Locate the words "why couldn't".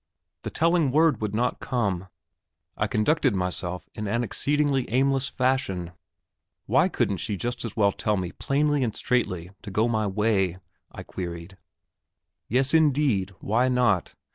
6.65-7.17